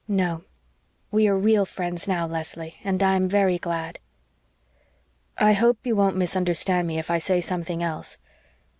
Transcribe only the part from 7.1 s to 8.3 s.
I say something else.